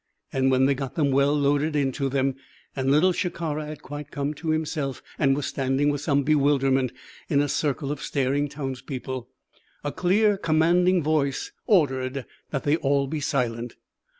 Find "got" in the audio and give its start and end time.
0.73-0.95